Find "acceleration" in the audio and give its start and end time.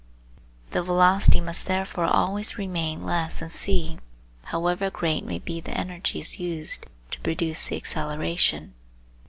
7.77-8.73